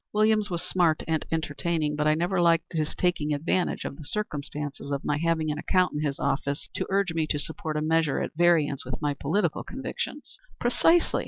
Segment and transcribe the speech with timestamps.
[0.13, 4.89] Williams was smart and entertaining, but I never liked his taking advantage of the circumstances
[4.89, 8.19] of my having an account in his office to urge me to support a measure
[8.19, 11.19] at variance with my political convictions." "Precisely.